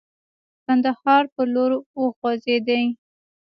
کندهار 0.65 1.23
پر 1.33 1.45
لور 1.53 1.71
وخوځېدی. 2.01 2.83